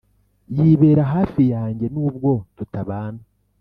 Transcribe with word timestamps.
yibera 0.57 1.03
hafi 1.13 1.41
yanjye 1.53 1.85
nubwo 1.93 2.31
tutabana. 2.55 3.21